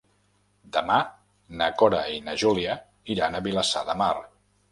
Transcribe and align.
Demà 0.77 0.95
na 1.59 1.67
Cora 1.81 1.99
i 2.15 2.17
na 2.29 2.35
Júlia 2.45 2.79
iran 3.17 3.37
a 3.41 3.45
Vilassar 3.49 3.85
de 3.91 3.99
Mar. 4.03 4.13